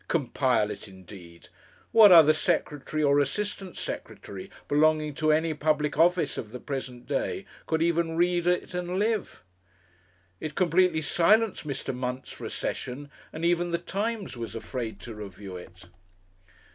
Compile 0.07 0.71
it 0.71 0.87
indeed! 0.87 1.49
What 1.91 2.11
other 2.11 2.33
secretary 2.33 3.03
or 3.03 3.19
assistant 3.19 3.77
secretary 3.77 4.49
belonging 4.67 5.13
to 5.13 5.31
any 5.31 5.53
public 5.53 5.95
office 5.95 6.39
of 6.39 6.51
the 6.51 6.59
present 6.59 7.05
day, 7.05 7.45
could 7.67 7.83
even 7.83 8.17
read 8.17 8.47
it 8.47 8.73
and 8.73 8.97
live? 8.97 9.43
It 10.39 10.55
completely 10.55 11.03
silenced 11.03 11.67
Mr. 11.67 11.93
Muntz 11.95 12.31
for 12.31 12.45
a 12.45 12.49
session, 12.49 13.11
and 13.31 13.45
even 13.45 13.69
The 13.69 13.77
Times 13.77 14.35
was 14.35 14.55
afraid 14.55 14.99
to 15.01 15.13
review 15.13 15.55
it. 15.55 15.85